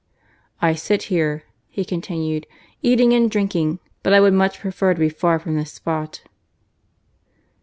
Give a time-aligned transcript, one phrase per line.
[0.63, 2.47] "I sit here," he continued,
[2.81, 6.23] "eating and drinking but I would much prefer to be far from this spot."